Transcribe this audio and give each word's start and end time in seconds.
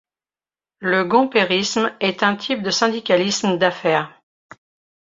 Le 0.79 1.03
Gomperisme 1.05 1.91
et 1.99 2.17
un 2.23 2.35
type 2.35 2.63
de 2.63 2.71
syndicalisme 2.71 3.59
d'affaire. 3.59 4.19